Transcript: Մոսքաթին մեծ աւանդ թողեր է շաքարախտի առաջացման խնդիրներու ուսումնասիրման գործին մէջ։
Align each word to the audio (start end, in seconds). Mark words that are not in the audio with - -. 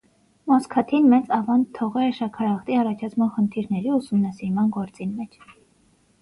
Մոսքաթին 0.51 1.09
մեծ 1.09 1.27
աւանդ 1.35 1.67
թողեր 1.79 2.05
է 2.05 2.15
շաքարախտի 2.19 2.79
առաջացման 2.85 3.31
խնդիրներու 3.37 3.99
ուսումնասիրման 4.01 4.73
գործին 4.79 5.15
մէջ։ 5.21 5.39